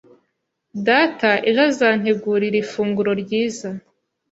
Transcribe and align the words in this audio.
Data 0.87 1.29
ejo 1.49 1.61
azantegurira 1.69 2.55
ifunguro 2.63 3.11
ryiza. 3.21 3.67